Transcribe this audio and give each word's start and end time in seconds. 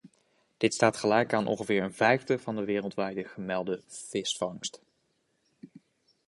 Dit 0.57 0.73
staat 0.73 0.97
gelijk 0.97 1.33
aan 1.33 1.47
ongeveer 1.47 1.83
een 1.83 1.93
vijfde 1.93 2.39
van 2.39 2.55
de 2.55 2.65
wereldwijd 2.65 3.27
gemelde 3.27 3.83
visvangst. 3.87 4.81